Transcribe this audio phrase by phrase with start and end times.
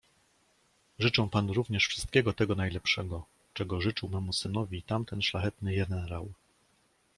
[0.99, 6.29] "Życzę panu również wszystkiego tego najlepszego, czego życzył memu synowi tamten szlachetny jenerał..."